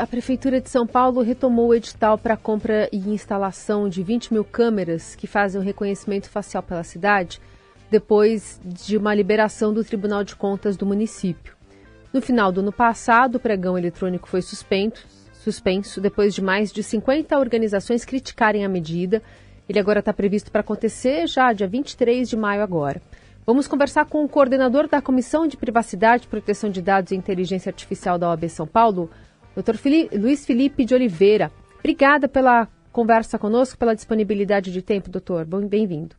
a 0.00 0.06
Prefeitura 0.06 0.62
de 0.62 0.70
São 0.70 0.86
Paulo 0.86 1.20
retomou 1.20 1.68
o 1.68 1.74
edital 1.74 2.16
para 2.16 2.34
compra 2.34 2.88
e 2.90 2.96
instalação 2.96 3.86
de 3.86 4.02
20 4.02 4.32
mil 4.32 4.42
câmeras 4.42 5.14
que 5.14 5.26
fazem 5.26 5.60
o 5.60 5.64
reconhecimento 5.64 6.30
facial 6.30 6.62
pela 6.62 6.82
cidade, 6.82 7.38
depois 7.90 8.58
de 8.64 8.96
uma 8.96 9.14
liberação 9.14 9.74
do 9.74 9.84
Tribunal 9.84 10.24
de 10.24 10.34
Contas 10.34 10.74
do 10.74 10.86
município. 10.86 11.54
No 12.14 12.22
final 12.22 12.50
do 12.50 12.60
ano 12.60 12.72
passado, 12.72 13.34
o 13.34 13.40
pregão 13.40 13.76
eletrônico 13.76 14.26
foi 14.26 14.40
suspenso, 14.40 15.06
suspenso 15.34 16.00
depois 16.00 16.34
de 16.34 16.40
mais 16.40 16.72
de 16.72 16.82
50 16.82 17.38
organizações 17.38 18.02
criticarem 18.02 18.64
a 18.64 18.70
medida. 18.70 19.22
Ele 19.68 19.78
agora 19.78 20.00
está 20.00 20.14
previsto 20.14 20.50
para 20.50 20.62
acontecer 20.62 21.26
já 21.26 21.52
dia 21.52 21.68
23 21.68 22.26
de 22.26 22.38
maio 22.38 22.62
agora. 22.62 23.02
Vamos 23.44 23.68
conversar 23.68 24.06
com 24.06 24.24
o 24.24 24.28
coordenador 24.28 24.88
da 24.88 25.02
Comissão 25.02 25.46
de 25.46 25.58
Privacidade, 25.58 26.26
Proteção 26.26 26.70
de 26.70 26.80
Dados 26.80 27.12
e 27.12 27.16
Inteligência 27.16 27.68
Artificial 27.68 28.18
da 28.18 28.30
OAB 28.30 28.48
São 28.48 28.66
Paulo, 28.66 29.10
Dr. 29.56 29.76
Felipe, 29.76 30.16
Luiz 30.16 30.46
Felipe 30.46 30.84
de 30.84 30.94
Oliveira. 30.94 31.50
Obrigada 31.78 32.28
pela 32.28 32.68
conversa 32.92 33.38
conosco, 33.38 33.78
pela 33.78 33.94
disponibilidade 33.94 34.72
de 34.72 34.82
tempo, 34.82 35.10
doutor. 35.10 35.44
Bem-vindo. 35.44 36.14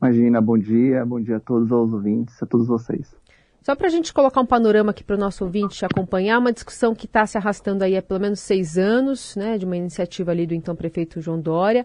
Imagina, 0.00 0.40
bom 0.40 0.58
dia, 0.58 1.04
bom 1.04 1.20
dia 1.20 1.36
a 1.36 1.40
todos 1.40 1.70
os 1.70 1.92
ouvintes, 1.92 2.42
a 2.42 2.46
todos 2.46 2.66
vocês. 2.66 3.14
Só 3.62 3.76
para 3.76 3.86
a 3.86 3.90
gente 3.90 4.14
colocar 4.14 4.40
um 4.40 4.46
panorama 4.46 4.90
aqui 4.90 5.04
para 5.04 5.16
o 5.16 5.18
nosso 5.18 5.44
ouvinte 5.44 5.84
acompanhar, 5.84 6.38
uma 6.38 6.52
discussão 6.52 6.94
que 6.94 7.06
está 7.06 7.26
se 7.26 7.36
arrastando 7.36 7.84
aí 7.84 7.96
há 7.96 8.02
pelo 8.02 8.20
menos 8.20 8.40
seis 8.40 8.78
anos, 8.78 9.36
né, 9.36 9.58
de 9.58 9.64
uma 9.64 9.76
iniciativa 9.76 10.30
ali 10.30 10.46
do 10.46 10.54
então 10.54 10.74
prefeito 10.74 11.20
João 11.20 11.40
Dória. 11.40 11.84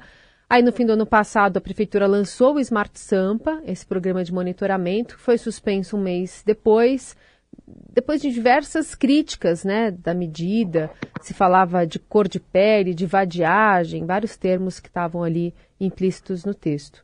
Aí 0.50 0.62
no 0.62 0.72
fim 0.72 0.86
do 0.86 0.94
ano 0.94 1.06
passado 1.06 1.58
a 1.58 1.62
prefeitura 1.62 2.08
lançou 2.08 2.56
o 2.56 2.60
Smart 2.60 2.98
Sampa, 2.98 3.62
esse 3.66 3.86
programa 3.86 4.24
de 4.24 4.34
monitoramento, 4.34 5.18
que 5.18 5.22
foi 5.22 5.38
suspenso 5.38 5.98
um 5.98 6.02
mês 6.02 6.42
depois, 6.46 7.18
depois 7.94 8.22
de 8.22 8.32
diversas 8.32 8.96
críticas, 8.96 9.64
né, 9.64 9.92
da 9.92 10.14
medida, 10.14 10.90
se 11.22 11.34
falava 11.34 11.86
de 11.86 12.00
cor 12.00 12.28
de 12.28 12.40
pele, 12.40 12.94
de 12.94 13.06
vadiagem, 13.06 14.06
vários 14.06 14.36
termos 14.36 14.80
que 14.80 14.88
estavam 14.88 15.24
ali 15.24 15.54
implícitos 15.80 16.44
no 16.44 16.54
texto. 16.54 17.04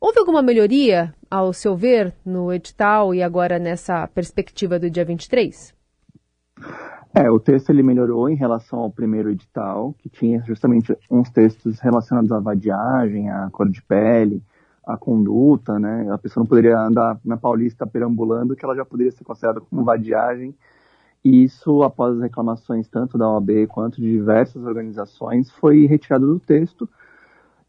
Houve 0.00 0.18
alguma 0.18 0.42
melhoria, 0.42 1.14
ao 1.30 1.52
seu 1.52 1.76
ver, 1.76 2.14
no 2.24 2.52
edital 2.52 3.14
e 3.14 3.22
agora 3.22 3.58
nessa 3.58 4.06
perspectiva 4.08 4.78
do 4.78 4.90
dia 4.90 5.04
23? 5.04 5.74
É, 7.14 7.30
o 7.30 7.38
texto 7.38 7.70
ele 7.70 7.82
melhorou 7.82 8.28
em 8.28 8.34
relação 8.34 8.78
ao 8.78 8.90
primeiro 8.90 9.30
edital, 9.30 9.94
que 9.98 10.08
tinha 10.08 10.42
justamente 10.46 10.96
uns 11.10 11.30
textos 11.30 11.78
relacionados 11.78 12.32
à 12.32 12.40
vadiagem, 12.40 13.30
à 13.30 13.50
cor 13.52 13.68
de 13.68 13.82
pele, 13.82 14.42
à 14.84 14.96
conduta, 14.96 15.78
né? 15.78 16.08
A 16.10 16.18
pessoa 16.18 16.42
não 16.42 16.48
poderia 16.48 16.78
andar 16.78 17.18
na 17.24 17.36
Paulista 17.36 17.86
perambulando, 17.86 18.56
que 18.56 18.64
ela 18.64 18.74
já 18.74 18.84
poderia 18.84 19.12
ser 19.12 19.24
considerada 19.24 19.60
como 19.60 19.84
vadiagem. 19.84 20.54
E 21.24 21.44
isso, 21.44 21.82
após 21.82 22.16
as 22.16 22.22
reclamações 22.22 22.88
tanto 22.88 23.16
da 23.16 23.30
OAB 23.30 23.66
quanto 23.68 24.00
de 24.00 24.10
diversas 24.10 24.64
organizações, 24.64 25.50
foi 25.50 25.86
retirado 25.86 26.26
do 26.26 26.40
texto 26.40 26.88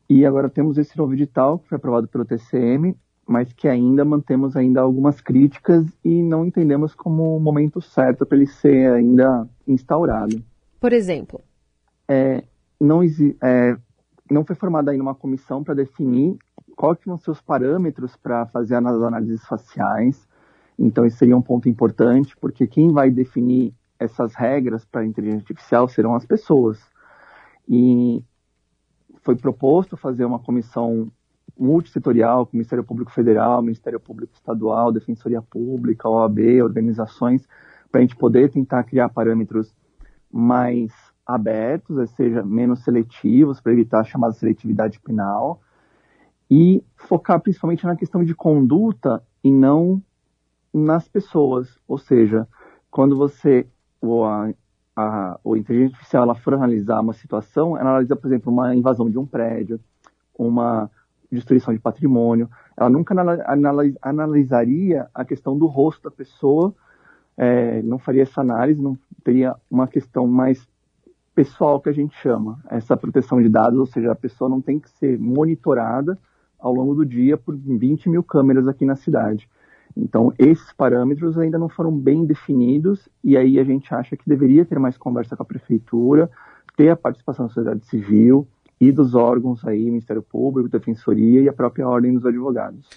e 0.09 0.25
agora 0.25 0.49
temos 0.49 0.77
esse 0.77 0.97
novo 0.97 1.13
edital 1.13 1.59
que 1.59 1.69
foi 1.69 1.75
aprovado 1.77 2.07
pelo 2.07 2.25
TCM, 2.25 2.95
mas 3.27 3.53
que 3.53 3.67
ainda 3.67 4.03
mantemos 4.03 4.55
ainda 4.55 4.81
algumas 4.81 5.21
críticas 5.21 5.85
e 6.03 6.21
não 6.21 6.45
entendemos 6.45 6.93
como 6.93 7.37
o 7.37 7.39
momento 7.39 7.81
certo 7.81 8.25
para 8.25 8.37
ele 8.37 8.47
ser 8.47 8.91
ainda 8.91 9.47
instaurado. 9.67 10.43
Por 10.79 10.91
exemplo? 10.91 11.41
É, 12.07 12.43
não, 12.79 13.01
é, 13.41 13.77
não 14.29 14.43
foi 14.43 14.55
formada 14.55 14.91
ainda 14.91 15.03
uma 15.03 15.15
comissão 15.15 15.63
para 15.63 15.73
definir 15.73 16.37
quais 16.75 16.99
ser 17.21 17.31
os 17.31 17.41
parâmetros 17.41 18.15
para 18.15 18.45
fazer 18.47 18.75
as 18.75 18.85
análises 18.85 19.45
faciais. 19.45 20.27
Então, 20.77 21.05
esse 21.05 21.17
seria 21.17 21.37
um 21.37 21.41
ponto 21.41 21.69
importante, 21.69 22.35
porque 22.37 22.67
quem 22.67 22.91
vai 22.91 23.09
definir 23.11 23.73
essas 23.99 24.33
regras 24.33 24.83
para 24.85 25.01
a 25.01 25.05
inteligência 25.05 25.41
artificial 25.41 25.87
serão 25.87 26.15
as 26.15 26.25
pessoas. 26.25 26.79
E 27.67 28.23
foi 29.21 29.35
proposto 29.35 29.95
fazer 29.95 30.25
uma 30.25 30.39
comissão 30.39 31.11
multissetorial, 31.57 32.45
com 32.45 32.53
o 32.53 32.55
Ministério 32.57 32.83
Público 32.83 33.11
Federal, 33.11 33.61
Ministério 33.61 33.99
Público 33.99 34.33
Estadual, 34.33 34.91
Defensoria 34.91 35.41
Pública, 35.41 36.09
OAB, 36.09 36.39
organizações, 36.63 37.47
para 37.91 37.99
a 37.99 38.01
gente 38.01 38.15
poder 38.15 38.49
tentar 38.49 38.83
criar 38.83 39.09
parâmetros 39.09 39.73
mais 40.31 40.91
abertos, 41.25 41.95
ou 41.95 42.07
seja, 42.07 42.43
menos 42.43 42.83
seletivos, 42.83 43.61
para 43.61 43.71
evitar 43.71 43.99
a 43.99 44.03
chamada 44.03 44.33
seletividade 44.33 44.99
penal, 44.99 45.61
e 46.49 46.83
focar 46.95 47.39
principalmente 47.39 47.85
na 47.85 47.95
questão 47.95 48.23
de 48.23 48.35
conduta 48.35 49.23
e 49.43 49.51
não 49.51 50.01
nas 50.73 51.07
pessoas. 51.07 51.79
Ou 51.87 51.97
seja, 51.97 52.47
quando 52.89 53.17
você, 53.17 53.67
ou 54.01 54.25
a 54.25 54.53
a, 54.95 55.33
a 55.33 55.57
inteligência 55.57 55.95
artificial 55.95 56.23
ela 56.23 56.35
for 56.35 56.53
analisar 56.53 56.99
uma 56.99 57.13
situação, 57.13 57.77
ela 57.77 57.91
analisa, 57.91 58.15
por 58.15 58.27
exemplo, 58.27 58.51
uma 58.51 58.75
invasão 58.75 59.09
de 59.09 59.17
um 59.17 59.25
prédio, 59.25 59.79
uma 60.37 60.89
destruição 61.31 61.73
de 61.73 61.79
patrimônio. 61.79 62.49
Ela 62.77 62.89
nunca 62.89 63.13
analis, 63.45 63.95
analisaria 64.01 65.07
a 65.13 65.25
questão 65.25 65.57
do 65.57 65.65
rosto 65.65 66.03
da 66.03 66.11
pessoa, 66.11 66.73
é, 67.35 67.81
não 67.81 67.97
faria 67.97 68.21
essa 68.21 68.41
análise, 68.41 68.81
não 68.81 68.97
teria 69.23 69.55
uma 69.69 69.87
questão 69.87 70.27
mais 70.27 70.67
pessoal 71.33 71.81
que 71.81 71.89
a 71.89 71.93
gente 71.93 72.15
chama, 72.17 72.59
essa 72.69 72.95
proteção 72.95 73.41
de 73.41 73.49
dados, 73.49 73.79
ou 73.79 73.87
seja, 73.87 74.11
a 74.11 74.15
pessoa 74.15 74.47
não 74.47 74.61
tem 74.61 74.79
que 74.79 74.87
ser 74.91 75.17
monitorada 75.17 76.17
ao 76.63 76.73
longo 76.73 76.95
do 76.95 77.05
dia 77.05 77.35
por 77.37 77.55
20 77.55 78.09
mil 78.09 78.23
câmeras 78.23 78.67
aqui 78.69 78.85
na 78.85 78.95
cidade. 78.95 79.49
Então, 79.95 80.33
esses 80.39 80.71
parâmetros 80.71 81.37
ainda 81.37 81.59
não 81.59 81.67
foram 81.67 81.91
bem 81.91 82.25
definidos 82.25 83.07
e 83.21 83.37
aí 83.37 83.59
a 83.59 83.63
gente 83.63 83.93
acha 83.93 84.15
que 84.15 84.27
deveria 84.27 84.65
ter 84.65 84.79
mais 84.79 84.97
conversa 84.97 85.35
com 85.35 85.43
a 85.43 85.45
prefeitura, 85.45 86.31
ter 86.75 86.89
a 86.89 86.95
participação 86.95 87.45
da 87.45 87.53
sociedade 87.53 87.85
civil 87.85 88.47
e 88.79 88.91
dos 88.91 89.13
órgãos 89.13 89.63
aí, 89.67 89.83
Ministério 89.83 90.23
Público, 90.23 90.69
Defensoria 90.69 91.41
e 91.41 91.49
a 91.49 91.53
própria 91.53 91.87
Ordem 91.87 92.13
dos 92.13 92.25
Advogados. 92.25 92.87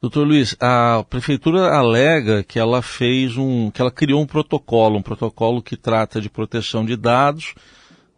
Doutor 0.00 0.26
Luiz, 0.26 0.56
a 0.60 1.04
prefeitura 1.08 1.74
alega 1.74 2.42
que 2.42 2.58
ela 2.58 2.80
fez 2.80 3.36
um, 3.36 3.70
que 3.70 3.80
ela 3.80 3.90
criou 3.90 4.20
um 4.20 4.26
protocolo, 4.26 4.98
um 4.98 5.02
protocolo 5.02 5.62
que 5.62 5.76
trata 5.76 6.20
de 6.20 6.30
proteção 6.30 6.84
de 6.84 6.96
dados, 6.96 7.54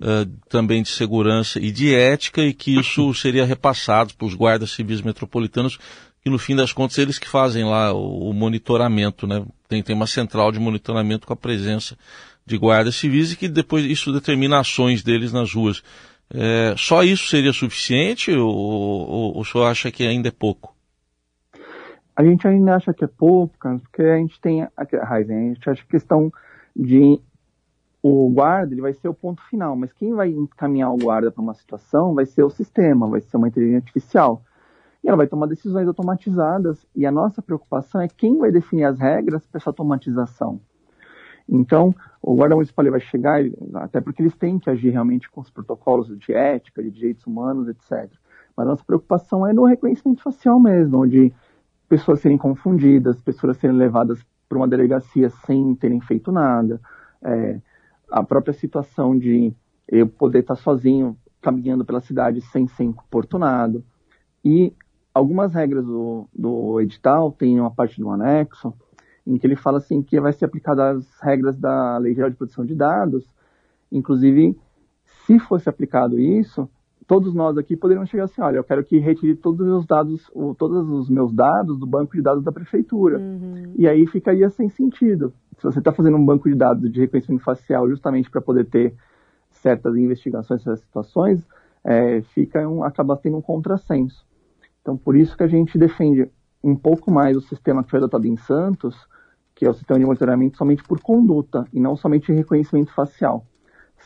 uh, 0.00 0.26
também 0.48 0.82
de 0.82 0.88
segurança 0.88 1.58
e 1.58 1.70
de 1.70 1.94
ética, 1.94 2.42
e 2.42 2.52
que 2.52 2.78
isso 2.78 3.12
seria 3.14 3.44
repassado 3.44 4.14
para 4.14 4.26
os 4.26 4.34
guardas 4.34 4.70
civis 4.70 5.02
metropolitanos 5.02 5.78
que 6.22 6.30
no 6.30 6.38
fim 6.38 6.56
das 6.56 6.72
contas 6.72 6.98
eles 6.98 7.18
que 7.18 7.28
fazem 7.28 7.64
lá 7.64 7.92
o, 7.92 8.30
o 8.30 8.32
monitoramento, 8.32 9.26
né? 9.26 9.44
Tem, 9.68 9.82
tem 9.82 9.94
uma 9.94 10.06
central 10.06 10.50
de 10.50 10.58
monitoramento 10.58 11.26
com 11.26 11.32
a 11.32 11.36
presença 11.36 11.96
de 12.44 12.56
guardas 12.56 12.96
civis 12.96 13.32
e 13.32 13.36
que 13.36 13.48
depois 13.48 13.84
isso 13.84 14.12
determina 14.12 14.58
ações 14.58 15.02
deles 15.02 15.32
nas 15.32 15.52
ruas. 15.52 15.82
É, 16.32 16.74
só 16.76 17.02
isso 17.02 17.28
seria 17.28 17.52
suficiente 17.52 18.30
ou, 18.32 18.54
ou, 18.54 19.34
ou 19.34 19.40
o 19.40 19.44
senhor 19.44 19.66
acha 19.66 19.90
que 19.90 20.06
ainda 20.06 20.28
é 20.28 20.32
pouco? 20.32 20.74
A 22.16 22.24
gente 22.24 22.46
ainda 22.46 22.74
acha 22.74 22.92
que 22.92 23.04
é 23.04 23.08
pouco, 23.08 23.56
porque 23.58 24.02
a 24.02 24.16
gente 24.16 24.40
tem 24.40 24.62
a, 24.62 24.70
a 24.76 25.22
gente 25.22 25.70
acha 25.70 25.82
que 25.82 25.88
a 25.88 25.98
questão 25.98 26.32
de 26.74 27.20
o 28.02 28.30
guarda 28.30 28.72
ele 28.72 28.82
vai 28.82 28.92
ser 28.92 29.08
o 29.08 29.14
ponto 29.14 29.42
final, 29.48 29.74
mas 29.76 29.92
quem 29.92 30.14
vai 30.14 30.30
encaminhar 30.30 30.92
o 30.92 30.96
guarda 30.96 31.30
para 31.30 31.42
uma 31.42 31.54
situação 31.54 32.14
vai 32.14 32.26
ser 32.26 32.42
o 32.42 32.50
sistema, 32.50 33.08
vai 33.08 33.20
ser 33.20 33.36
uma 33.36 33.48
inteligência 33.48 33.78
artificial 33.78 34.42
e 35.02 35.08
ela 35.08 35.16
vai 35.16 35.26
tomar 35.26 35.46
decisões 35.46 35.86
automatizadas. 35.86 36.86
E 36.94 37.06
a 37.06 37.10
nossa 37.10 37.40
preocupação 37.42 38.00
é 38.00 38.08
quem 38.08 38.38
vai 38.38 38.50
definir 38.50 38.84
as 38.84 38.98
regras 38.98 39.46
para 39.46 39.58
essa 39.58 39.70
automatização. 39.70 40.60
Então, 41.48 41.94
o 42.20 42.34
guarda 42.34 42.54
municipal 42.54 42.84
vai 42.90 43.00
chegar, 43.00 43.40
até 43.74 44.00
porque 44.00 44.22
eles 44.22 44.36
têm 44.36 44.58
que 44.58 44.68
agir 44.68 44.90
realmente 44.90 45.30
com 45.30 45.40
os 45.40 45.50
protocolos 45.50 46.08
de 46.18 46.32
ética, 46.32 46.82
de 46.82 46.90
direitos 46.90 47.26
humanos, 47.26 47.68
etc. 47.68 48.10
Mas 48.54 48.66
a 48.66 48.70
nossa 48.70 48.84
preocupação 48.84 49.46
é 49.46 49.52
no 49.52 49.64
reconhecimento 49.64 50.22
facial 50.22 50.60
mesmo, 50.60 51.02
onde 51.02 51.32
pessoas 51.88 52.20
serem 52.20 52.36
confundidas, 52.36 53.22
pessoas 53.22 53.56
serem 53.56 53.76
levadas 53.76 54.22
para 54.46 54.58
uma 54.58 54.68
delegacia 54.68 55.30
sem 55.30 55.74
terem 55.74 56.00
feito 56.00 56.30
nada, 56.30 56.80
é, 57.22 57.60
a 58.10 58.22
própria 58.22 58.52
situação 58.52 59.18
de 59.18 59.52
eu 59.86 60.06
poder 60.06 60.40
estar 60.40 60.56
sozinho 60.56 61.16
caminhando 61.40 61.84
pela 61.84 62.00
cidade 62.00 62.40
sem 62.40 62.66
ser 62.66 62.84
importunado. 62.84 63.84
E 64.44 64.72
algumas 65.12 65.54
regras 65.54 65.84
do, 65.84 66.26
do 66.34 66.80
edital, 66.80 67.32
tem 67.32 67.58
uma 67.58 67.70
parte 67.70 68.00
do 68.00 68.10
anexo, 68.10 68.72
em 69.26 69.36
que 69.36 69.46
ele 69.46 69.56
fala 69.56 69.78
assim 69.78 70.02
que 70.02 70.20
vai 70.20 70.32
ser 70.32 70.46
aplicada 70.46 70.90
as 70.90 71.06
regras 71.20 71.56
da 71.56 71.98
Lei 71.98 72.14
Geral 72.14 72.30
de 72.30 72.36
Proteção 72.36 72.64
de 72.64 72.74
Dados, 72.74 73.24
inclusive, 73.90 74.58
se 75.26 75.38
fosse 75.38 75.68
aplicado 75.68 76.18
isso, 76.18 76.68
todos 77.06 77.34
nós 77.34 77.56
aqui 77.56 77.76
poderíamos 77.76 78.10
chegar 78.10 78.24
assim, 78.24 78.40
olha, 78.40 78.56
eu 78.58 78.64
quero 78.64 78.84
que 78.84 78.98
retire 78.98 79.34
todos 79.34 79.66
os 79.66 79.86
dados, 79.86 80.30
todos 80.58 80.88
os 80.88 81.08
meus 81.08 81.32
dados 81.32 81.78
do 81.78 81.86
banco 81.86 82.14
de 82.14 82.22
dados 82.22 82.44
da 82.44 82.52
prefeitura. 82.52 83.18
Uhum. 83.18 83.72
E 83.76 83.88
aí 83.88 84.06
ficaria 84.06 84.48
sem 84.50 84.68
sentido. 84.68 85.32
Se 85.58 85.64
você 85.64 85.80
está 85.80 85.92
fazendo 85.92 86.16
um 86.16 86.24
banco 86.24 86.48
de 86.48 86.54
dados 86.54 86.90
de 86.90 87.00
reconhecimento 87.00 87.42
facial 87.42 87.88
justamente 87.88 88.30
para 88.30 88.40
poder 88.40 88.64
ter 88.66 88.94
certas 89.50 89.96
investigações, 89.96 90.62
certas 90.62 90.80
situações, 90.80 91.46
é, 91.84 92.22
fica 92.22 92.66
um, 92.68 92.84
acaba 92.84 93.16
tendo 93.16 93.36
um 93.36 93.42
contrassenso. 93.42 94.26
Então, 94.80 94.96
por 94.96 95.16
isso 95.16 95.36
que 95.36 95.42
a 95.42 95.48
gente 95.48 95.76
defende 95.76 96.30
um 96.62 96.76
pouco 96.76 97.10
mais 97.10 97.36
o 97.36 97.40
sistema 97.40 97.82
que 97.82 97.90
foi 97.90 97.98
adotado 97.98 98.26
em 98.26 98.36
Santos, 98.36 98.96
que 99.54 99.66
é 99.66 99.70
o 99.70 99.74
sistema 99.74 99.98
de 99.98 100.06
monitoramento 100.06 100.56
somente 100.56 100.82
por 100.84 101.00
conduta 101.00 101.66
e 101.72 101.80
não 101.80 101.96
somente 101.96 102.32
reconhecimento 102.32 102.92
facial. 102.92 103.44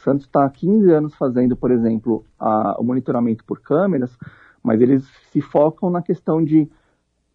Santos 0.03 0.27
está 0.27 0.45
há 0.45 0.51
15 0.51 0.91
anos 0.91 1.15
fazendo, 1.15 1.57
por 1.57 1.71
exemplo, 1.71 2.25
a, 2.39 2.81
o 2.81 2.83
monitoramento 2.83 3.45
por 3.45 3.61
câmeras, 3.61 4.17
mas 4.63 4.81
eles 4.81 5.05
se 5.31 5.41
focam 5.41 5.91
na 5.91 6.03
questão 6.03 6.43
de 6.43 6.71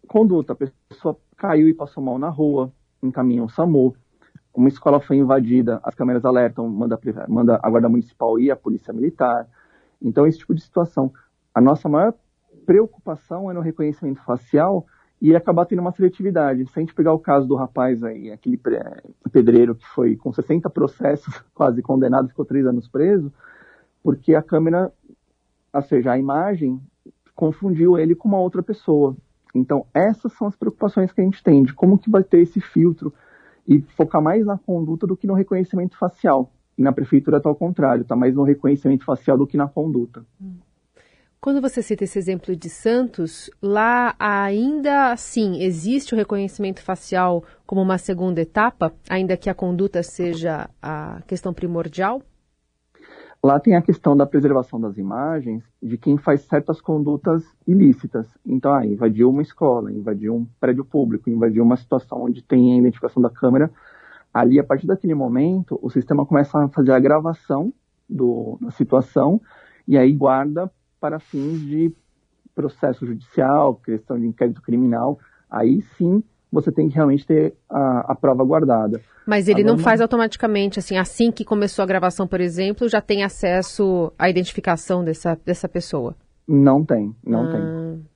conduta. 0.06 0.52
A 0.52 0.56
pessoa 0.56 1.16
caiu 1.36 1.68
e 1.68 1.74
passou 1.74 2.02
mal 2.02 2.18
na 2.18 2.28
rua, 2.28 2.72
encaminha 3.02 3.44
o 3.44 3.48
SAMU. 3.48 3.94
Uma 4.54 4.68
escola 4.68 5.00
foi 5.00 5.16
invadida, 5.16 5.80
as 5.82 5.94
câmeras 5.94 6.24
alertam, 6.24 6.68
manda, 6.68 6.98
manda 7.28 7.60
a 7.62 7.70
Guarda 7.70 7.88
Municipal 7.88 8.38
e 8.40 8.50
a 8.50 8.56
Polícia 8.56 8.92
Militar. 8.92 9.46
Então, 10.02 10.26
esse 10.26 10.38
tipo 10.38 10.54
de 10.54 10.60
situação. 10.60 11.12
A 11.54 11.60
nossa 11.60 11.88
maior 11.88 12.14
preocupação 12.66 13.50
é 13.50 13.54
no 13.54 13.60
reconhecimento 13.60 14.22
facial 14.22 14.86
e 15.20 15.34
acabar 15.34 15.66
tendo 15.66 15.80
uma 15.80 15.92
seletividade. 15.92 16.66
Se 16.66 16.78
a 16.78 16.80
gente 16.80 16.94
pegar 16.94 17.12
o 17.12 17.18
caso 17.18 17.46
do 17.46 17.56
rapaz 17.56 18.02
aí, 18.04 18.30
aquele 18.30 18.60
pedreiro 19.32 19.74
que 19.74 19.86
foi 19.88 20.16
com 20.16 20.32
60 20.32 20.68
processos, 20.70 21.42
quase 21.54 21.82
condenado, 21.82 22.28
ficou 22.28 22.44
três 22.44 22.66
anos 22.66 22.88
preso, 22.88 23.32
porque 24.02 24.34
a 24.34 24.42
câmera, 24.42 24.92
ou 25.72 25.82
seja, 25.82 26.12
a 26.12 26.18
imagem 26.18 26.80
confundiu 27.34 27.98
ele 27.98 28.14
com 28.14 28.28
uma 28.28 28.38
outra 28.38 28.62
pessoa. 28.62 29.16
Então, 29.54 29.86
essas 29.92 30.32
são 30.34 30.46
as 30.46 30.56
preocupações 30.56 31.12
que 31.12 31.20
a 31.20 31.24
gente 31.24 31.42
tem, 31.42 31.62
de 31.62 31.72
como 31.72 31.98
que 31.98 32.10
vai 32.10 32.22
ter 32.22 32.40
esse 32.40 32.60
filtro 32.60 33.12
e 33.68 33.82
focar 33.94 34.22
mais 34.22 34.46
na 34.46 34.56
conduta 34.56 35.06
do 35.06 35.16
que 35.16 35.26
no 35.26 35.34
reconhecimento 35.34 35.96
facial. 35.98 36.50
E 36.76 36.82
na 36.82 36.92
prefeitura 36.92 37.36
está 37.36 37.48
ao 37.48 37.54
contrário, 37.54 38.02
está 38.02 38.16
mais 38.16 38.34
no 38.34 38.42
reconhecimento 38.42 39.04
facial 39.04 39.36
do 39.36 39.46
que 39.46 39.56
na 39.56 39.68
conduta. 39.68 40.24
Quando 41.40 41.60
você 41.60 41.82
cita 41.82 42.04
esse 42.04 42.18
exemplo 42.18 42.56
de 42.56 42.68
Santos, 42.68 43.50
lá 43.62 44.14
ainda 44.18 45.12
assim 45.12 45.62
existe 45.62 46.14
o 46.14 46.16
reconhecimento 46.16 46.82
facial 46.82 47.44
como 47.66 47.82
uma 47.82 47.98
segunda 47.98 48.40
etapa, 48.40 48.92
ainda 49.08 49.36
que 49.36 49.50
a 49.50 49.54
conduta 49.54 50.02
seja 50.02 50.68
a 50.82 51.22
questão 51.26 51.52
primordial? 51.52 52.22
Lá 53.42 53.60
tem 53.60 53.76
a 53.76 53.82
questão 53.82 54.16
da 54.16 54.26
preservação 54.26 54.80
das 54.80 54.98
imagens 54.98 55.62
de 55.80 55.96
quem 55.96 56.16
faz 56.16 56.40
certas 56.42 56.80
condutas 56.80 57.44
ilícitas. 57.66 58.26
Então, 58.44 58.74
ah, 58.74 58.84
invadiu 58.84 59.30
uma 59.30 59.42
escola, 59.42 59.92
invadiu 59.92 60.34
um 60.34 60.46
prédio 60.58 60.84
público, 60.84 61.30
invadiu 61.30 61.62
uma 61.62 61.76
situação 61.76 62.22
onde 62.24 62.42
tem 62.42 62.74
a 62.74 62.78
identificação 62.78 63.22
da 63.22 63.30
câmera. 63.30 63.70
Ali, 64.34 64.58
a 64.58 64.64
partir 64.64 64.88
daquele 64.88 65.14
momento, 65.14 65.78
o 65.80 65.88
sistema 65.88 66.26
começa 66.26 66.58
a 66.58 66.68
fazer 66.68 66.92
a 66.92 66.98
gravação 66.98 67.72
do, 68.08 68.58
da 68.60 68.72
situação 68.72 69.40
e 69.86 69.96
aí 69.96 70.12
guarda 70.12 70.70
para 71.00 71.20
fins 71.20 71.60
de 71.60 71.94
processo 72.54 73.06
judicial, 73.06 73.76
questão 73.76 74.18
de 74.18 74.26
inquérito 74.26 74.60
criminal, 74.60 75.18
aí 75.48 75.80
sim 75.96 76.24
você 76.50 76.72
tem 76.72 76.88
que 76.88 76.94
realmente 76.94 77.26
ter 77.26 77.54
a, 77.68 78.12
a 78.12 78.14
prova 78.14 78.44
guardada. 78.44 79.00
Mas 79.26 79.48
ele 79.48 79.60
Agora, 79.60 79.76
não 79.76 79.82
faz 79.82 80.00
automaticamente, 80.00 80.78
assim, 80.78 80.96
assim 80.96 81.30
que 81.30 81.44
começou 81.44 81.82
a 81.82 81.86
gravação, 81.86 82.26
por 82.26 82.40
exemplo, 82.40 82.88
já 82.88 83.00
tem 83.00 83.22
acesso 83.22 84.12
à 84.18 84.28
identificação 84.30 85.04
dessa, 85.04 85.38
dessa 85.44 85.68
pessoa? 85.68 86.14
Não 86.46 86.84
tem, 86.84 87.14
não 87.24 87.44
ah. 87.44 87.52
tem. 87.52 88.06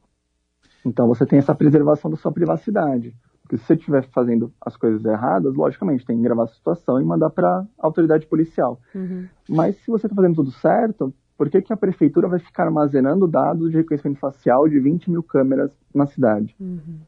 Então 0.84 1.06
você 1.06 1.26
tem 1.26 1.38
essa 1.38 1.54
preservação 1.54 2.10
da 2.10 2.16
sua 2.16 2.32
privacidade. 2.32 3.14
Porque 3.42 3.58
se 3.58 3.64
você 3.64 3.74
estiver 3.74 4.08
fazendo 4.10 4.52
as 4.60 4.76
coisas 4.76 5.04
erradas, 5.04 5.54
logicamente 5.54 6.06
tem 6.06 6.16
que 6.16 6.22
gravar 6.22 6.44
a 6.44 6.48
situação 6.48 7.00
e 7.00 7.04
mandar 7.04 7.28
para 7.30 7.48
a 7.48 7.66
autoridade 7.78 8.26
policial. 8.26 8.80
Uhum. 8.94 9.26
Mas 9.48 9.76
se 9.76 9.90
você 9.90 10.06
está 10.06 10.16
fazendo 10.16 10.36
tudo 10.36 10.50
certo, 10.52 11.12
por 11.36 11.50
que, 11.50 11.60
que 11.60 11.72
a 11.72 11.76
prefeitura 11.76 12.28
vai 12.28 12.38
ficar 12.38 12.64
armazenando 12.64 13.26
dados 13.26 13.70
de 13.70 13.76
reconhecimento 13.76 14.20
facial 14.20 14.68
de 14.68 14.78
20 14.80 15.10
mil 15.10 15.22
câmeras 15.22 15.70
na 15.94 16.06
cidade? 16.06 16.56
Uhum. 16.58 17.00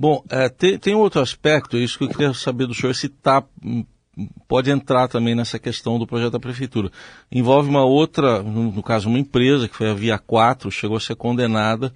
Bom, 0.00 0.24
é, 0.30 0.48
tem, 0.48 0.78
tem 0.78 0.94
outro 0.94 1.20
aspecto, 1.20 1.76
isso 1.76 1.98
que 1.98 2.04
eu 2.04 2.08
queria 2.08 2.32
saber 2.32 2.66
do 2.66 2.72
senhor, 2.72 2.94
se 2.94 3.06
tá, 3.06 3.44
hum, 3.62 3.84
pode 4.48 4.70
entrar 4.70 5.08
também 5.08 5.34
nessa 5.34 5.58
questão 5.58 5.98
do 5.98 6.06
projeto 6.06 6.32
da 6.32 6.40
prefeitura. 6.40 6.90
Envolve 7.30 7.68
uma 7.68 7.84
outra, 7.84 8.42
no 8.42 8.82
caso 8.82 9.10
uma 9.10 9.18
empresa, 9.18 9.68
que 9.68 9.76
foi 9.76 9.90
a 9.90 9.92
Via 9.92 10.18
4, 10.18 10.70
chegou 10.70 10.96
a 10.96 11.00
ser 11.00 11.16
condenada 11.16 11.92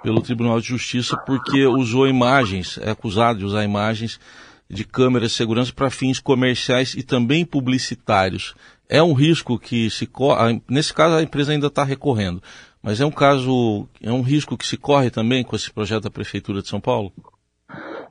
pelo 0.00 0.22
Tribunal 0.22 0.60
de 0.60 0.68
Justiça 0.68 1.16
porque 1.26 1.66
usou 1.66 2.06
imagens, 2.06 2.78
é 2.80 2.92
acusado 2.92 3.40
de 3.40 3.44
usar 3.44 3.64
imagens 3.64 4.20
de 4.70 4.84
câmeras 4.84 5.32
de 5.32 5.36
segurança 5.36 5.72
para 5.72 5.90
fins 5.90 6.20
comerciais 6.20 6.94
e 6.94 7.02
também 7.02 7.44
publicitários 7.44 8.54
é 8.88 9.02
um 9.02 9.12
risco 9.12 9.58
que 9.58 9.90
se 9.90 10.06
corre. 10.06 10.60
Nesse 10.68 10.94
caso, 10.94 11.16
a 11.16 11.22
empresa 11.22 11.52
ainda 11.52 11.68
está 11.68 11.82
recorrendo. 11.82 12.42
Mas 12.82 13.00
é 13.00 13.06
um 13.06 13.10
caso, 13.10 13.86
é 14.02 14.10
um 14.10 14.22
risco 14.22 14.56
que 14.56 14.66
se 14.66 14.76
corre 14.76 15.10
também 15.10 15.44
com 15.44 15.54
esse 15.54 15.70
projeto 15.70 16.04
da 16.04 16.10
Prefeitura 16.10 16.62
de 16.62 16.68
São 16.68 16.80
Paulo? 16.80 17.12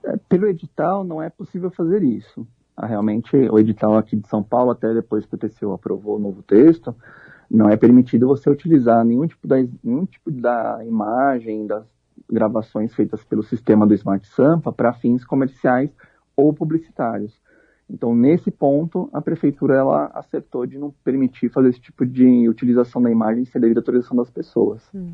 É, 0.04 0.18
pelo 0.30 0.48
edital, 0.48 1.04
não 1.04 1.22
é 1.22 1.30
possível 1.30 1.70
fazer 1.72 2.04
isso. 2.04 2.48
Ah, 2.76 2.86
realmente, 2.86 3.36
o 3.36 3.60
edital 3.60 3.98
aqui 3.98 4.16
de 4.16 4.28
São 4.28 4.42
Paulo, 4.42 4.72
até 4.72 4.94
depois 4.94 5.26
que 5.26 5.36
o 5.36 5.38
TCU 5.38 5.74
aprovou 5.74 6.16
o 6.16 6.20
novo 6.20 6.42
texto, 6.42 6.96
não 7.50 7.70
é 7.70 7.76
permitido 7.76 8.28
você 8.28 8.50
utilizar 8.50 9.04
nenhum 9.04 9.28
tipo 9.28 9.48
da, 9.48 9.58
nenhum 9.84 10.06
tipo 10.06 10.32
da 10.32 10.80
imagem, 10.86 11.68
das 11.68 11.84
gravações 12.32 12.94
feitas 12.94 13.24
pelo 13.24 13.44
sistema 13.44 13.88
do 13.88 13.94
Smart 13.94 14.26
Sampa 14.28 14.72
para 14.72 14.94
fins 14.94 15.26
comerciais 15.26 15.90
ou 16.36 16.54
publicitários. 16.54 17.34
Então, 17.90 18.16
nesse 18.16 18.52
ponto, 18.52 19.10
a 19.12 19.20
prefeitura 19.20 19.76
ela 19.76 20.06
acertou 20.14 20.66
de 20.66 20.78
não 20.78 20.94
permitir 21.04 21.50
fazer 21.50 21.70
esse 21.70 21.82
tipo 21.82 22.06
de 22.06 22.48
utilização 22.48 23.02
da 23.02 23.10
imagem 23.10 23.46
sem 23.46 23.60
devida 23.60 23.80
autorização 23.80 24.16
das 24.16 24.30
pessoas. 24.30 24.88
Hum. 24.94 25.14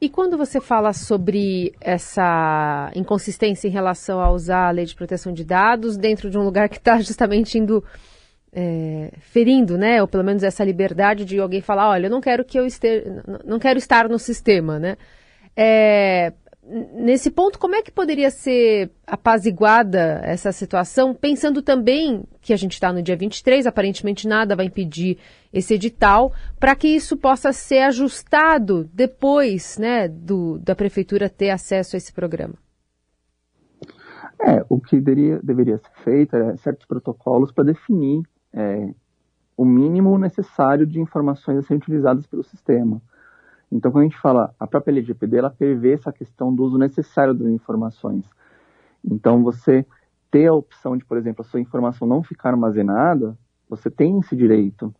E 0.00 0.08
quando 0.08 0.38
você 0.38 0.60
fala 0.60 0.94
sobre 0.94 1.74
essa 1.78 2.90
inconsistência 2.94 3.68
em 3.68 3.70
relação 3.70 4.18
a 4.18 4.30
usar 4.30 4.68
a 4.68 4.70
lei 4.70 4.86
de 4.86 4.94
proteção 4.94 5.30
de 5.30 5.44
dados 5.44 5.96
dentro 5.98 6.30
de 6.30 6.38
um 6.38 6.42
lugar 6.42 6.70
que 6.70 6.78
está 6.78 6.98
justamente 7.00 7.58
indo 7.58 7.84
é, 8.50 9.12
ferindo, 9.20 9.76
né, 9.76 10.00
ou 10.00 10.08
pelo 10.08 10.24
menos 10.24 10.42
essa 10.42 10.64
liberdade 10.64 11.24
de 11.26 11.38
alguém 11.38 11.60
falar, 11.60 11.90
olha, 11.90 12.06
eu 12.06 12.10
não 12.10 12.20
quero 12.20 12.44
que 12.44 12.58
eu 12.58 12.64
esteja, 12.64 13.22
não 13.44 13.58
quero 13.58 13.78
estar 13.78 14.08
no 14.08 14.18
sistema, 14.18 14.78
né? 14.78 14.96
É, 15.54 16.32
nesse 16.94 17.30
ponto, 17.30 17.58
como 17.58 17.74
é 17.74 17.82
que 17.82 17.90
poderia 17.90 18.30
ser 18.30 18.90
apaziguada 19.06 20.20
essa 20.22 20.52
situação, 20.52 21.14
pensando 21.14 21.60
também 21.62 22.24
que 22.40 22.52
a 22.52 22.56
gente 22.56 22.74
está 22.74 22.92
no 22.92 23.02
dia 23.02 23.16
23, 23.16 23.66
aparentemente 23.66 24.28
nada 24.28 24.54
vai 24.54 24.66
impedir 24.66 25.18
esse 25.52 25.74
edital, 25.74 26.32
para 26.58 26.76
que 26.76 26.88
isso 26.88 27.16
possa 27.16 27.52
ser 27.52 27.80
ajustado 27.80 28.88
depois 28.92 29.78
né, 29.78 30.06
do, 30.06 30.58
da 30.58 30.74
prefeitura 30.76 31.28
ter 31.28 31.50
acesso 31.50 31.96
a 31.96 31.98
esse 31.98 32.12
programa? 32.12 32.54
É, 34.40 34.64
o 34.68 34.80
que 34.80 35.00
deveria, 35.00 35.40
deveria 35.42 35.78
ser 35.78 35.90
feito 36.04 36.36
é 36.36 36.56
certos 36.56 36.86
protocolos 36.86 37.52
para 37.52 37.64
definir 37.64 38.22
é, 38.52 38.94
o 39.56 39.64
mínimo 39.64 40.16
necessário 40.18 40.86
de 40.86 41.00
informações 41.00 41.58
a 41.58 41.62
serem 41.62 41.78
utilizadas 41.78 42.26
pelo 42.26 42.42
sistema. 42.42 43.02
Então, 43.70 43.90
quando 43.92 44.02
a 44.02 44.08
gente 44.08 44.20
fala, 44.20 44.54
a 44.58 44.66
própria 44.66 44.92
LGPD, 44.92 45.38
ela 45.38 45.50
prevê 45.50 45.92
essa 45.92 46.12
questão 46.12 46.52
do 46.52 46.64
uso 46.64 46.76
necessário 46.76 47.32
das 47.32 47.48
informações. 47.48 48.24
Então, 49.04 49.42
você 49.42 49.86
ter 50.30 50.46
a 50.46 50.54
opção 50.54 50.96
de, 50.96 51.04
por 51.04 51.16
exemplo, 51.16 51.42
a 51.42 51.44
sua 51.48 51.60
informação 51.60 52.06
não 52.06 52.22
ficar 52.22 52.50
armazenada, 52.50 53.36
você 53.68 53.90
tem 53.90 54.18
esse 54.18 54.34
direito. 54.34 54.92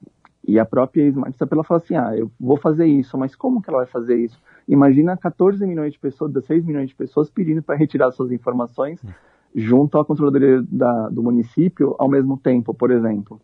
E 0.47 0.59
a 0.59 0.65
própria 0.65 1.03
Smart 1.09 1.37
ela 1.51 1.65
fala 1.65 1.81
assim, 1.81 1.97
ah, 1.97 2.17
eu 2.17 2.31
vou 2.39 2.57
fazer 2.57 2.87
isso, 2.87 3.19
mas 3.19 3.37
como 3.37 3.61
que 3.61 3.69
ela 3.69 3.81
vai 3.81 3.87
fazer 3.87 4.17
isso? 4.17 4.41
Imagina 4.67 5.17
14 5.17 5.67
milhões 5.67 5.93
de 5.93 5.99
pessoas, 5.99 6.33
16 6.33 6.65
milhões 6.65 6.89
de 6.89 6.95
pessoas 6.95 7.31
pedindo 7.31 7.63
para 7.63 7.77
retirar 7.77 8.11
suas 8.13 8.33
informações 8.33 9.01
junto 9.55 9.99
à 9.99 10.05
controladoria 10.05 10.63
da, 10.63 11.09
do 11.09 11.23
município 11.23 11.95
ao 11.99 12.09
mesmo 12.09 12.39
tempo, 12.39 12.73
por 12.73 12.91
exemplo. 12.91 13.41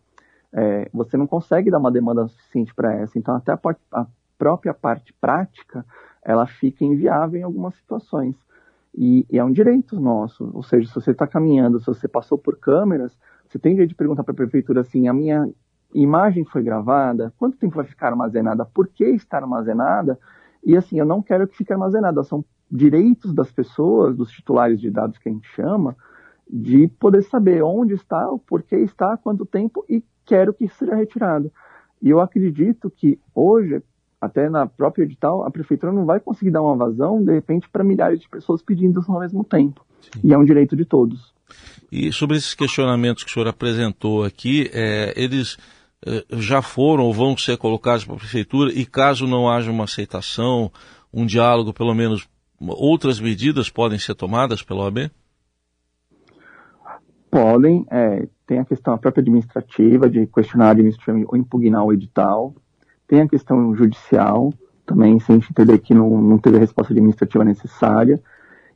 É, 0.51 0.89
você 0.93 1.17
não 1.17 1.27
consegue 1.27 1.69
dar 1.69 1.77
uma 1.77 1.91
demanda 1.91 2.27
suficiente 2.27 2.73
para 2.73 2.93
essa. 2.95 3.19
Então, 3.19 3.35
até 3.35 3.51
a, 3.51 3.59
a 3.91 4.07
própria 4.37 4.73
parte 4.73 5.13
prática, 5.19 5.85
ela 6.23 6.45
fica 6.45 6.83
inviável 6.83 7.39
em 7.39 7.43
algumas 7.43 7.75
situações. 7.75 8.35
E, 8.95 9.25
e 9.29 9.37
é 9.37 9.43
um 9.43 9.51
direito 9.51 9.99
nosso, 9.99 10.49
ou 10.53 10.63
seja, 10.63 10.87
se 10.87 10.95
você 10.95 11.11
está 11.11 11.27
caminhando, 11.27 11.79
se 11.79 11.85
você 11.85 12.07
passou 12.07 12.37
por 12.37 12.57
câmeras, 12.57 13.17
você 13.47 13.59
tem 13.59 13.73
direito 13.73 13.89
de 13.89 13.95
perguntar 13.95 14.23
para 14.23 14.33
a 14.33 14.35
prefeitura 14.35 14.81
assim, 14.81 15.07
a 15.07 15.13
minha 15.13 15.47
imagem 15.93 16.43
foi 16.45 16.63
gravada, 16.63 17.33
quanto 17.37 17.57
tempo 17.57 17.75
vai 17.75 17.85
ficar 17.85 18.07
armazenada, 18.07 18.65
por 18.65 18.87
que 18.87 19.05
está 19.05 19.37
armazenada, 19.37 20.19
e 20.63 20.75
assim, 20.75 20.99
eu 20.99 21.05
não 21.05 21.21
quero 21.21 21.47
que 21.47 21.55
fique 21.55 21.71
armazenada, 21.71 22.23
são 22.23 22.43
direitos 22.69 23.33
das 23.33 23.51
pessoas, 23.51 24.15
dos 24.15 24.31
titulares 24.31 24.81
de 24.81 24.91
dados 24.91 25.17
que 25.17 25.29
a 25.29 25.31
gente 25.31 25.47
chama, 25.49 25.95
de 26.49 26.87
poder 26.87 27.23
saber 27.23 27.63
onde 27.63 27.93
está, 27.93 28.29
o 28.29 28.39
porquê 28.39 28.77
está, 28.77 29.15
quanto 29.17 29.45
tempo, 29.45 29.85
e 29.87 30.03
quero 30.25 30.53
que 30.53 30.65
isso 30.65 30.77
seja 30.77 30.95
retirado. 30.95 31.51
E 32.01 32.09
eu 32.09 32.19
acredito 32.19 32.89
que 32.89 33.19
hoje, 33.33 33.81
até 34.19 34.49
na 34.49 34.65
própria 34.65 35.03
edital, 35.03 35.43
a 35.43 35.51
prefeitura 35.51 35.91
não 35.91 36.05
vai 36.05 36.19
conseguir 36.19 36.51
dar 36.51 36.61
uma 36.61 36.75
vazão, 36.75 37.23
de 37.23 37.31
repente, 37.31 37.69
para 37.69 37.83
milhares 37.83 38.19
de 38.19 38.27
pessoas 38.27 38.61
pedindo 38.61 38.99
isso 38.99 39.11
ao 39.11 39.19
mesmo 39.19 39.43
tempo. 39.43 39.85
Sim. 40.01 40.21
E 40.23 40.33
é 40.33 40.37
um 40.37 40.45
direito 40.45 40.75
de 40.75 40.85
todos. 40.85 41.33
E 41.91 42.11
sobre 42.11 42.37
esses 42.37 42.53
questionamentos 42.53 43.23
que 43.23 43.29
o 43.29 43.33
senhor 43.33 43.47
apresentou 43.47 44.23
aqui, 44.23 44.69
é, 44.73 45.13
eles 45.15 45.57
é, 46.05 46.25
já 46.33 46.61
foram 46.61 47.03
ou 47.03 47.13
vão 47.13 47.37
ser 47.37 47.57
colocados 47.57 48.05
para 48.05 48.15
a 48.15 48.19
prefeitura 48.19 48.71
e 48.71 48.85
caso 48.85 49.25
não 49.27 49.49
haja 49.49 49.71
uma 49.71 49.85
aceitação, 49.85 50.71
um 51.13 51.25
diálogo, 51.25 51.73
pelo 51.73 51.93
menos 51.93 52.27
outras 52.59 53.19
medidas 53.19 53.69
podem 53.69 53.99
ser 53.99 54.15
tomadas 54.15 54.61
pela 54.61 54.83
OAB? 54.83 55.11
Podem. 57.29 57.85
É, 57.91 58.27
tem 58.45 58.59
a 58.59 58.65
questão 58.65 58.97
própria 58.97 59.21
administrativa, 59.21 60.09
de 60.09 60.25
questionar 60.27 60.71
administrativamente 60.71 61.27
ou 61.29 61.37
impugnar 61.37 61.83
o 61.83 61.93
edital, 61.93 62.55
tem 63.07 63.21
a 63.21 63.27
questão 63.27 63.75
judicial, 63.75 64.53
também, 64.85 65.19
se 65.19 65.31
a 65.31 65.35
gente 65.35 65.51
entender 65.51 65.79
que 65.79 65.93
não, 65.93 66.21
não 66.21 66.37
teve 66.37 66.57
a 66.57 66.59
resposta 66.59 66.93
administrativa 66.93 67.43
necessária, 67.43 68.21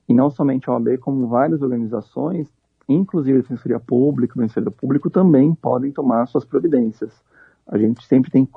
e 0.08 0.14
não 0.14 0.30
somente 0.30 0.70
a 0.70 0.74
OAB, 0.74 0.98
como 1.00 1.28
várias 1.28 1.62
organizações, 1.62 2.48
inclusive 2.88 3.38
a 3.38 3.42
Defensoria 3.42 3.80
Pública, 3.80 4.36
o 4.36 4.40
Ministério 4.40 4.72
Público, 4.72 5.10
também 5.10 5.54
podem 5.56 5.92
tomar 5.92 6.26
suas 6.28 6.44
providências. 6.44 7.12
A 7.68 7.78
gente 7.78 8.06
sempre 8.06 8.30
tem 8.30 8.48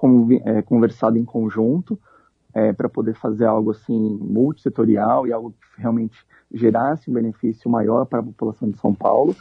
é, 0.44 0.62
conversado 0.62 1.16
em 1.16 1.24
conjunto 1.24 1.98
é, 2.52 2.72
para 2.72 2.88
poder 2.88 3.14
fazer 3.14 3.44
algo 3.44 3.70
assim 3.70 4.18
multissetorial 4.20 5.26
e 5.26 5.32
algo 5.32 5.50
que 5.52 5.80
realmente 5.80 6.16
gerasse 6.52 7.10
um 7.10 7.14
benefício 7.14 7.70
maior 7.70 8.04
para 8.04 8.20
a 8.20 8.22
população 8.22 8.70
de 8.70 8.78
São 8.78 8.94
Paulo, 8.94 9.36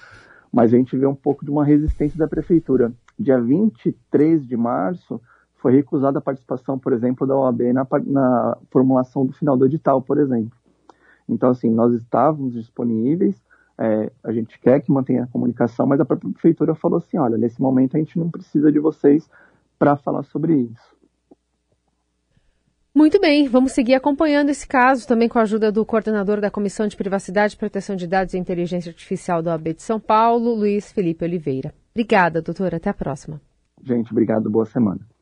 mas 0.51 0.73
a 0.73 0.77
gente 0.77 0.95
vê 0.95 1.05
um 1.05 1.15
pouco 1.15 1.43
de 1.43 1.49
uma 1.49 1.65
resistência 1.65 2.17
da 2.17 2.27
prefeitura. 2.27 2.91
Dia 3.17 3.39
23 3.39 4.45
de 4.45 4.57
março, 4.57 5.19
foi 5.63 5.71
recusada 5.71 6.19
a 6.19 6.21
participação, 6.21 6.77
por 6.77 6.91
exemplo, 6.91 7.25
da 7.25 7.37
OAB 7.37 7.61
na, 7.73 7.87
na 8.05 8.57
formulação 8.69 9.25
do 9.25 9.31
final 9.31 9.55
do 9.55 9.65
edital, 9.65 10.01
por 10.01 10.19
exemplo. 10.19 10.51
Então, 11.27 11.51
assim, 11.51 11.71
nós 11.71 11.93
estávamos 11.93 12.53
disponíveis, 12.53 13.41
é, 13.79 14.11
a 14.21 14.33
gente 14.33 14.59
quer 14.59 14.81
que 14.81 14.91
mantenha 14.91 15.23
a 15.23 15.27
comunicação, 15.27 15.87
mas 15.87 16.01
a 16.01 16.05
própria 16.05 16.29
prefeitura 16.33 16.75
falou 16.75 16.97
assim: 16.97 17.17
olha, 17.17 17.37
nesse 17.37 17.61
momento 17.61 17.95
a 17.95 17.99
gente 17.99 18.19
não 18.19 18.29
precisa 18.29 18.69
de 18.73 18.77
vocês 18.77 19.29
para 19.79 19.95
falar 19.95 20.23
sobre 20.23 20.53
isso. 20.53 20.93
Muito 22.93 23.19
bem, 23.19 23.47
vamos 23.47 23.71
seguir 23.71 23.95
acompanhando 23.95 24.49
esse 24.49 24.67
caso 24.67 25.07
também 25.07 25.29
com 25.29 25.39
a 25.39 25.43
ajuda 25.43 25.71
do 25.71 25.85
coordenador 25.85 26.41
da 26.41 26.51
Comissão 26.51 26.87
de 26.87 26.97
Privacidade, 26.97 27.55
Proteção 27.55 27.95
de 27.95 28.05
Dados 28.05 28.33
e 28.33 28.37
Inteligência 28.37 28.89
Artificial 28.89 29.41
do 29.41 29.49
AB 29.49 29.75
de 29.75 29.81
São 29.81 29.99
Paulo, 29.99 30.53
Luiz 30.53 30.91
Felipe 30.91 31.23
Oliveira. 31.23 31.73
Obrigada, 31.91 32.41
doutora. 32.41 32.77
Até 32.77 32.89
a 32.89 32.93
próxima. 32.93 33.41
Gente, 33.81 34.11
obrigado. 34.11 34.49
Boa 34.49 34.65
semana. 34.65 35.12